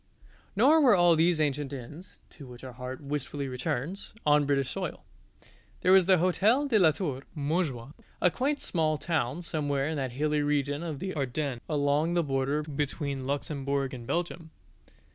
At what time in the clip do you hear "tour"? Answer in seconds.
6.89-7.17